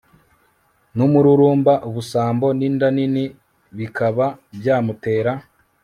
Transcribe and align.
n'umururumba, 0.95 1.73
ubusambo 1.87 2.47
n'inda 2.57 2.87
nini 2.95 3.25
bikaba 3.77 4.25
byamutera 4.57 5.31